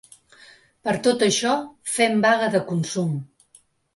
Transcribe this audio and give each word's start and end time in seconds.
Per 0.87 0.93
tot 1.07 1.25
això: 1.25 1.51
fem 1.97 2.17
vaga 2.25 2.49
de 2.57 2.65
consum. 2.73 3.15